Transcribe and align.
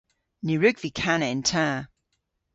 Ny 0.45 0.53
wrug 0.57 0.77
vy 0.81 0.91
kana 1.01 1.27
yn 1.33 1.41
ta. 1.49 1.67